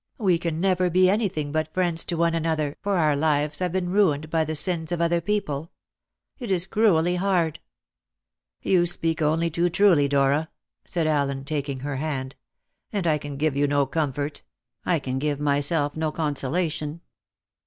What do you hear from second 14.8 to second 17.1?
I can give myself no consolation.